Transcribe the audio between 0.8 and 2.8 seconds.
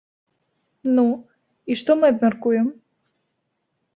Ну, і што мы абмяркуем?